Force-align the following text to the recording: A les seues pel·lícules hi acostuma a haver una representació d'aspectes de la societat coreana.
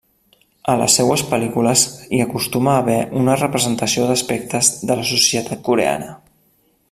A 0.71 0.73
les 0.81 0.93
seues 0.99 1.23
pel·lícules 1.33 1.83
hi 2.15 2.21
acostuma 2.25 2.71
a 2.73 2.79
haver 2.85 2.97
una 3.23 3.37
representació 3.43 4.09
d'aspectes 4.13 4.71
de 4.91 4.99
la 5.03 5.09
societat 5.11 5.65
coreana. 5.71 6.09